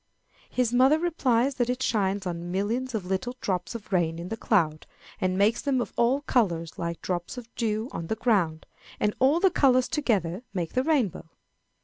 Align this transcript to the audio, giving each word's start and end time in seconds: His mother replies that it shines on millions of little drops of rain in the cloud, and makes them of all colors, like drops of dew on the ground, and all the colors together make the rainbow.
His 0.49 0.73
mother 0.73 0.97
replies 0.97 1.53
that 1.57 1.69
it 1.69 1.83
shines 1.83 2.25
on 2.25 2.49
millions 2.51 2.95
of 2.95 3.05
little 3.05 3.35
drops 3.39 3.75
of 3.75 3.93
rain 3.93 4.17
in 4.17 4.29
the 4.29 4.35
cloud, 4.35 4.87
and 5.19 5.37
makes 5.37 5.61
them 5.61 5.79
of 5.79 5.93
all 5.95 6.21
colors, 6.21 6.79
like 6.79 7.03
drops 7.03 7.37
of 7.37 7.53
dew 7.53 7.87
on 7.91 8.07
the 8.07 8.15
ground, 8.15 8.65
and 8.99 9.13
all 9.19 9.39
the 9.39 9.51
colors 9.51 9.87
together 9.87 10.41
make 10.55 10.73
the 10.73 10.81
rainbow. 10.81 11.29